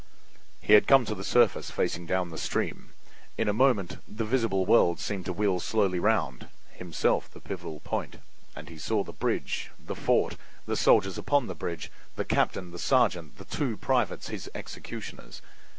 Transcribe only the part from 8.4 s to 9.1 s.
and he saw